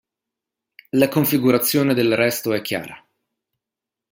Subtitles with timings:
[0.93, 3.05] La configurazione del resto è chiara.